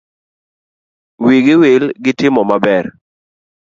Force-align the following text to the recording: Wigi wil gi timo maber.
Wigi 1.23 1.55
wil 1.61 1.83
gi 2.03 2.11
timo 2.19 2.41
maber. 2.49 2.85